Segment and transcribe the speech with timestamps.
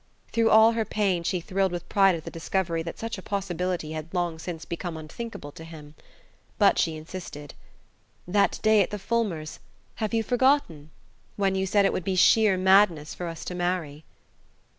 [0.31, 3.91] Through all her pain she thrilled with pride at the discovery that such a possibility
[3.91, 5.93] had long since become unthinkable to him.
[6.57, 7.53] But she insisted.
[8.27, 9.59] "That day at the Fulmers'
[9.97, 10.89] have you forgotten?
[11.35, 14.03] When you said it would be sheer madness for us to marry."